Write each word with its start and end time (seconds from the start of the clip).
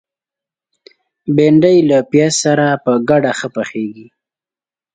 بېنډۍ 1.35 1.77
له 1.89 1.97
پیاز 2.09 2.33
سره 2.43 2.65
ګډه 3.09 3.31
ښه 3.39 3.47
پخیږي 3.55 4.07